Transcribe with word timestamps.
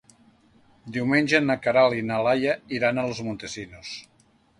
Diumenge 0.95 1.41
na 1.49 1.55
Queralt 1.65 1.97
i 1.97 2.01
na 2.07 2.17
Laia 2.29 2.55
iran 2.79 2.97
a 2.97 3.05
Los 3.11 3.21
Montesinos. 3.29 3.93